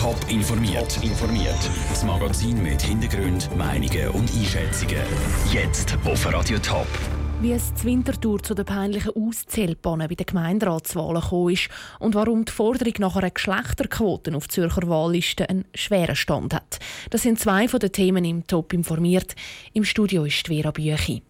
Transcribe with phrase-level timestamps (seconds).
[0.00, 0.98] Top informiert.
[1.02, 1.70] informiert.
[1.90, 4.96] Das Magazin mit Hintergrund, Meinungen und Einschätzungen.
[5.52, 6.86] Jetzt auf Radio Top.
[7.42, 11.68] Wie es zur Wintertour zu den peinlichen Auszählbahnen bei den Gemeinderatswahlen gekommen ist
[11.98, 16.78] und warum die Forderung nach einer Geschlechterquote auf Zürcher Wahllisten einen schweren Stand hat.
[17.10, 19.34] Das sind zwei von den Themen im Top informiert.
[19.74, 21.22] Im Studio ist Vera Büchi.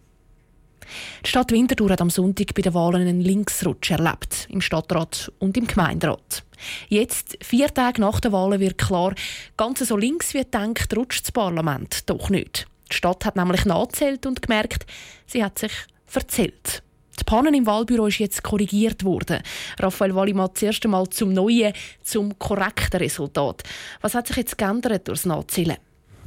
[1.23, 5.57] Die Stadt Winterthur hat am Sonntag bei den Wahlen einen Linksrutsch erlebt, im Stadtrat und
[5.57, 6.43] im Gemeinderat.
[6.89, 9.13] Jetzt, vier Tage nach den Wahlen, wird klar,
[9.57, 12.67] ganz so links wie denkt, rutscht das Parlament doch nicht.
[12.91, 14.85] Die Stadt hat nämlich nachgezählt und gemerkt,
[15.25, 15.71] sie hat sich
[16.05, 16.83] verzählt.
[17.19, 19.41] Die Pannen im Wahlbüro ist jetzt korrigiert worden.
[19.79, 23.63] Raphael Wallimann das erste Mal zum neuen, zum korrekten Resultat.
[24.01, 25.77] Was hat sich jetzt geändert durch das Nachzählen?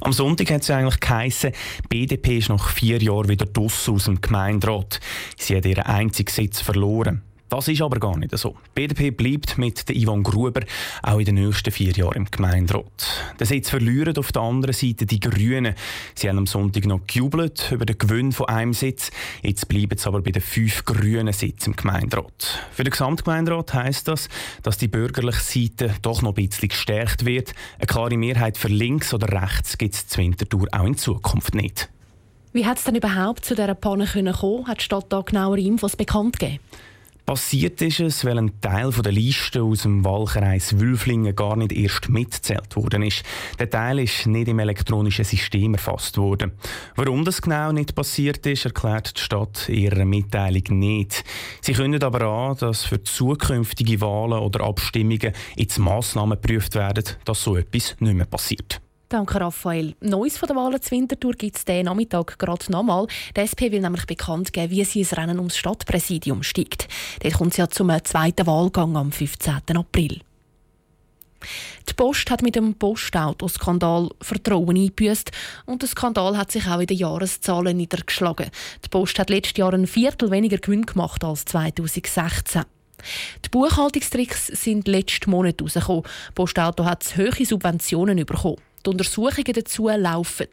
[0.01, 1.51] Am Sonntag hat es eigentlich geheissen,
[1.89, 4.99] BDP ist nach vier Jahren wieder draussen aus dem Gemeinderat.
[5.37, 7.21] Sie hat ihren einzigen Sitz verloren.
[7.55, 8.57] Das ist aber gar nicht so.
[8.75, 10.59] Die BDP bleibt mit Yvonne Gruber
[11.01, 12.83] auch in den nächsten vier Jahren im Gemeinderat.
[13.39, 15.73] Den Sitz verlieren auf der anderen Seite die Grünen.
[16.15, 19.09] Sie haben am Sonntag noch gejubelt über den Gewinn von einem Sitz.
[19.41, 22.59] Jetzt bleiben sie aber bei den fünf grünen Sitzen im Gemeinderat.
[22.73, 24.27] Für den Gesamtgemeinderat heisst das,
[24.61, 27.53] dass die bürgerliche Seite doch noch ein bisschen gestärkt wird.
[27.77, 31.87] Eine klare Mehrheit für links oder rechts gibt es Winterthur auch in Zukunft nicht.
[32.51, 34.67] Wie hat es denn überhaupt zu dieser Panne kommen?
[34.67, 36.59] Hat die Stadt da genauere Infos bekannt gegeben?
[37.25, 42.07] Passiert ist es, weil ein Teil der Liste aus dem Wahlkreis Wülflingen gar nicht erst
[42.07, 43.23] mitzählt worden ist.
[43.57, 46.51] Der Teil ist nicht im elektronischen System erfasst worden.
[46.95, 51.23] Warum das genau nicht passiert ist, erklärt die Stadt in ihrer Mitteilung nicht.
[51.61, 57.41] Sie kündigt aber an, dass für zukünftige Wahlen oder Abstimmungen jetzt Massnahmen geprüft werden, dass
[57.41, 58.84] so etwas nicht mehr passiert.
[59.07, 59.95] Danke, Raphael.
[60.01, 63.05] Neues von der Wahlen zur Winterthur gibt es diesen Nachmittag gerade nochmal.
[63.35, 66.87] Die SP will nämlich bekannt geben, wie sie ins Rennen ums Stadtpräsidium steigt.
[67.21, 69.77] Dort kommt es ja zum zweiten Wahlgang am 15.
[69.77, 70.21] April.
[71.87, 75.29] Die Post hat mit dem Postautoskandal Vertrauen eingebüßt
[75.67, 78.49] und der Skandal hat sich auch in den Jahreszahlen niedergeschlagen.
[78.83, 82.63] Die Post hat letztes Jahr ein Viertel weniger Gewinn gemacht als 2016.
[83.45, 86.03] Die Buchhaltungstricks sind letzten Monat herausgekommen.
[86.33, 88.57] Postauto hat hohe Subventionen bekommen.
[88.85, 90.47] Die Untersuchungen dazu laufen.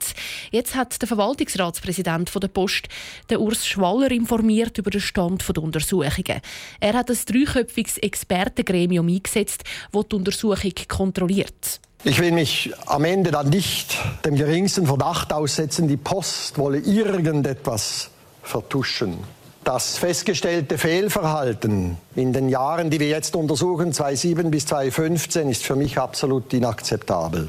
[0.50, 2.88] Jetzt hat der Verwaltungsratspräsident der Post,
[3.28, 6.40] der Urs Schwaller, informiert über den Stand der Untersuchungen.
[6.80, 11.80] Er hat ein dreiköpfiges Expertengremium eingesetzt, das die Untersuchung kontrolliert.
[12.04, 18.10] Ich will mich am Ende dann nicht dem geringsten Verdacht aussetzen, die Post wolle irgendetwas
[18.42, 19.18] vertuschen.
[19.62, 25.76] Das festgestellte Fehlverhalten in den Jahren, die wir jetzt untersuchen, 2007 bis 2015, ist für
[25.76, 27.48] mich absolut inakzeptabel.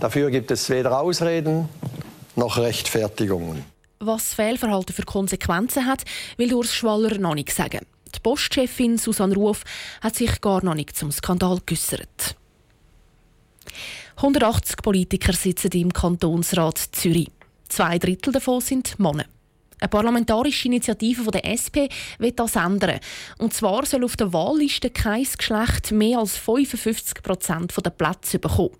[0.00, 1.68] Dafür gibt es weder Ausreden
[2.36, 3.64] noch Rechtfertigungen.
[4.00, 6.02] Was Fehlverhalten für Konsequenzen hat,
[6.36, 7.86] will Urs Schwaller noch nicht sagen.
[8.14, 9.64] Die Postchefin Susanne Ruf
[10.00, 12.36] hat sich gar noch nicht zum Skandal geäußert.
[14.16, 17.30] 180 Politiker sitzen im Kantonsrat Zürich.
[17.68, 19.24] Zwei Drittel davon sind Männer.
[19.80, 23.00] Eine parlamentarische Initiative der SP wird das ändern.
[23.38, 28.76] Und zwar soll auf der Wahlliste kein Geschlecht mehr als 55 Prozent der Plätze bekommen.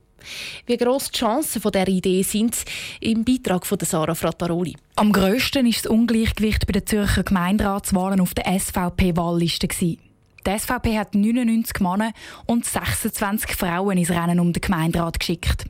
[0.66, 2.64] Wie gross die Chancen von dieser Idee sind,
[3.00, 4.76] im Beitrag von Sarah Frattaroli.
[4.96, 9.68] Am grössten ist das Ungleichgewicht bei den Zürcher Gemeinderatswahlen auf der SVP-Wahlliste.
[9.68, 12.12] Die SVP hat 99 Männer
[12.46, 15.64] und 26 Frauen ins Rennen um den Gemeinderat geschickt.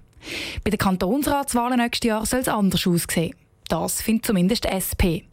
[0.65, 3.35] Bei den Kantonsratswahlen nächstes Jahr soll es anders aussehen.
[3.69, 5.25] Das findet zumindest die SP.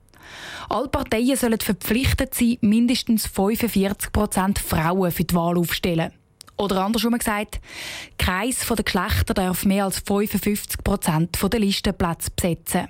[0.69, 6.13] Alle Parteien sollen verpflichtet sein, mindestens 45% Frauen für die Wahl aufzustellen.
[6.57, 7.59] Oder andersrum gesagt,
[8.17, 12.88] keins der Geschlechter darf mehr als 55% der Listenplätze besetzen.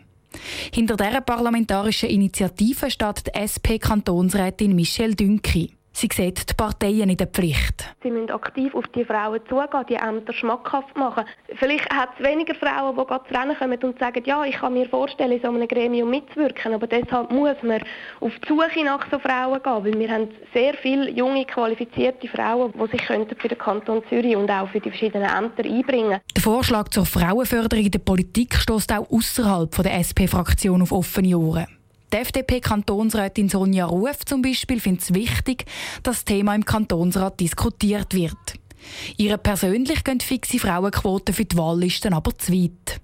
[0.73, 5.75] Hinter dieser parlamentarischen Initiative steht die SP-Kantonsrätin Michelle Dünki.
[5.93, 7.95] Sie sieht die Parteien in der Pflicht.
[8.01, 11.25] Sie müssen aktiv auf die Frauen zugehen, die Ämter schmackhaft machen.
[11.55, 14.73] Vielleicht hat es weniger Frauen, die gerade zu Rennen kommen und sagen, ja, ich kann
[14.73, 16.73] mir vorstellen, in so einem Gremium mitzuwirken.
[16.73, 17.81] Aber deshalb muss man
[18.19, 22.73] auf die Suche nach so Frauen gehen, weil wir haben sehr viele junge, qualifizierte Frauen,
[22.73, 26.21] die sich für den Kanton Zürich und auch für die verschiedenen Ämter einbringen könnten.
[26.35, 31.80] Der Vorschlag zur Frauenförderung in der Politik stößt auch außerhalb der SP-Fraktion auf offene Ohren.
[32.13, 35.65] Die FDP-Kantonsrätin Sonja Ruf zum Beispiel findet es wichtig,
[36.03, 38.35] dass das Thema im Kantonsrat diskutiert wird.
[39.15, 42.99] Ihre persönlich gehen fixe Frauenquoten für die Wahllisten aber zu weit.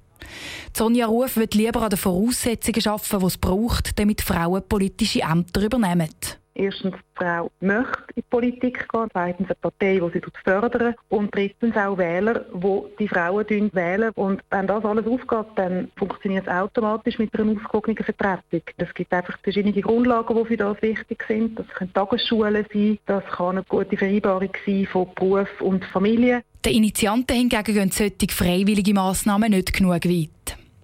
[0.75, 5.61] Sonja Ruf wird lieber an den Voraussetzungen arbeiten, die es braucht, damit Frauen politische Ämter
[5.61, 6.09] übernehmen.
[6.57, 11.33] Erstens, die Frau möchte in die Politik gehen, zweitens eine Partei, die sie fördern und
[11.33, 14.11] drittens auch Wähler, die die Frauen wählen.
[14.15, 18.61] Und wenn das alles aufgeht, dann funktioniert es automatisch mit einer ausgewogenen Vertretung.
[18.77, 21.59] Es gibt einfach verschiedene Grundlagen, die für das wichtig sind.
[21.59, 26.41] Das können Tagesschulen sein, das kann eine gute Vereinbarung sein von Beruf und Familie.
[26.65, 30.36] Den Initianten hingegen gehen solche freiwillige Massnahmen nicht genug weit.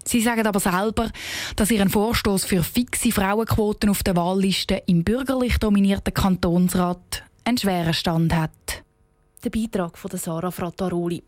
[0.06, 1.10] Sie sagen aber selber,
[1.56, 7.94] dass ihren Vorstoß für fixe Frauenquoten auf der Wahlliste im bürgerlich dominierten Kantonsrat einen schweren
[7.94, 8.84] Stand hat.
[9.44, 11.24] Der Beitrag von Sarah Frattaroli.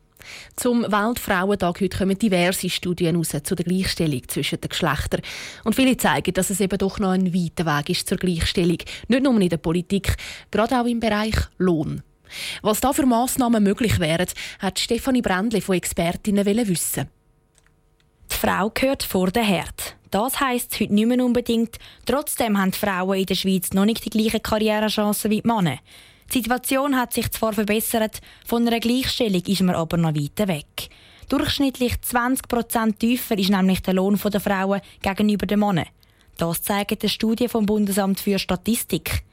[0.56, 5.22] Zum Weltfrauentag heute kommen diverse Studien raus zu der Gleichstellung zwischen den Geschlechtern.
[5.64, 8.78] Und viele zeigen, dass es eben doch noch ein weiter Weg ist zur Gleichstellung.
[9.08, 10.16] Nicht nur in der Politik,
[10.52, 12.02] gerade auch im Bereich Lohn.
[12.62, 14.28] Was da für Massnahmen möglich wären,
[14.60, 17.08] hat Stefanie Brändli von Expertinnen wissen.
[18.36, 19.96] Die Frau gehört vor der Herd.
[20.12, 21.78] Das heisst heute nicht mehr unbedingt.
[22.06, 25.78] Trotzdem haben die Frauen in der Schweiz noch nicht die gleichen Karrierechancen wie die Männer.
[26.34, 30.90] Die Situation hat sich zwar verbessert, von einer Gleichstellung ist man aber noch weit weg.
[31.30, 35.88] Durchschnittlich 20% tiefer ist nämlich der Lohn der Frauen gegenüber den Männern.
[36.38, 39.24] Das zeigt eine Studie vom Bundesamt für Statistik.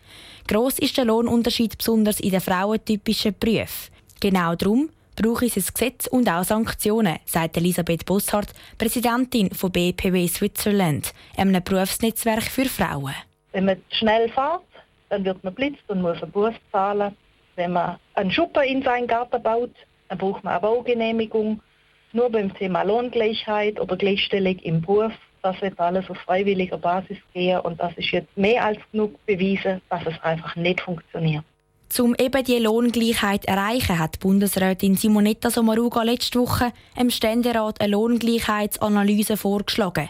[0.47, 3.93] Gross ist der Lohnunterschied besonders in den frauentypischen Berufen.
[4.21, 10.27] Genau darum brauche es ein Gesetz und auch Sanktionen, sagt Elisabeth Bosshardt, Präsidentin von BPW
[10.29, 13.15] Switzerland, einem Berufsnetzwerk für Frauen.
[13.53, 14.63] Wenn man schnell fährt,
[15.11, 17.15] dann wird man blitzt und muss einen Bus zahlen.
[17.57, 19.75] Wenn man einen Schuppen in seinen Garten baut,
[20.09, 21.61] dann braucht man eine Baugenehmigung.
[22.13, 25.13] Nur beim Thema Lohngleichheit oder Gleichstellung im Beruf,
[25.43, 29.81] das wird alles auf freiwilliger Basis gehen und das ist jetzt mehr als genug bewiesen,
[29.91, 31.45] dass es einfach nicht funktioniert.
[31.99, 37.93] Um eben die Lohngleichheit zu erreichen, hat Bundesrätin Simonetta Sommaruga letzte Woche im Ständerat eine
[37.93, 40.09] Lohngleichheitsanalyse vorgeschlagen.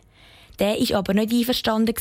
[0.58, 1.94] Der ist aber nicht einverstanden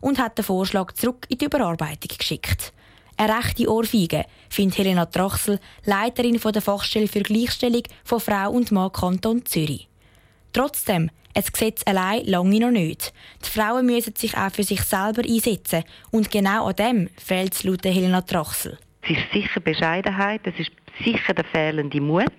[0.00, 2.72] und hat den Vorschlag zurück in die Überarbeitung geschickt.
[3.16, 8.92] Eine rechte Ohrfeige findet Helena Trachsel, Leiterin der Fachstelle für Gleichstellung von Frau und Mann
[8.92, 9.88] Kanton Zürich.
[10.52, 13.12] Trotzdem, ein Gesetz allein lange noch nicht.
[13.44, 17.62] Die Frauen müssen sich auch für sich selber einsetzen und genau an dem fehlt es
[17.62, 18.78] laut Helena Trachsel.
[19.02, 22.32] Es ist sicher Bescheidenheit, es ist sicher der fehlende Mut,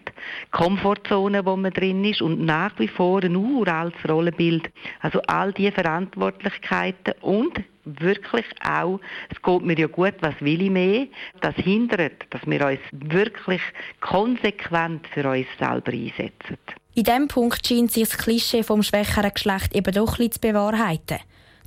[0.52, 4.70] Komfortzone, wo man drin ist und nach wie vor ein uraltes Rollenbild.
[5.00, 9.00] Also all diese Verantwortlichkeiten und wirklich auch,
[9.30, 11.08] es geht mir ja gut, was will ich mehr,
[11.42, 13.62] das hindert, dass wir uns wirklich
[14.00, 16.58] konsequent für uns selber einsetzen.
[16.94, 21.20] In diesem Punkt scheint sich das Klischee vom schwächeren Geschlecht eben doch ein zu bewahrheiten.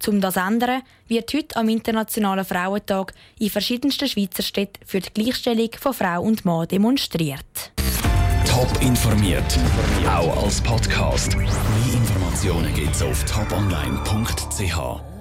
[0.07, 5.13] Um das zu ändern, wird heute am Internationalen Frauentag in verschiedensten Schweizer Städten für die
[5.13, 7.73] Gleichstellung von Frau und Mann demonstriert.
[8.47, 9.59] Top informiert,
[10.07, 11.37] auch als Podcast.
[11.37, 11.47] Mehr
[11.93, 15.14] Informationen gibt es auf toponline.ch.